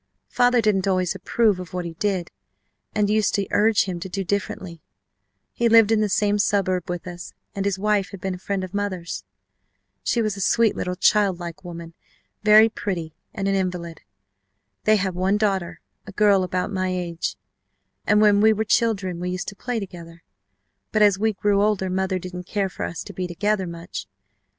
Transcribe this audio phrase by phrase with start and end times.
[0.29, 2.31] Father didn't always approve of what he did
[2.95, 4.81] and used to urge him to do differently.
[5.53, 8.63] He lived in the same suburb with us, and his wife had been a friend
[8.63, 9.23] of mother's.
[10.01, 11.93] She was a sweet little child like woman,
[12.41, 14.01] very pretty, and an invalid.
[14.85, 17.35] They had one daughter, a girl about my age,
[18.07, 20.23] and when we were children we used to play together,
[20.91, 24.07] but as we grew older mother didn't care for us to be together much.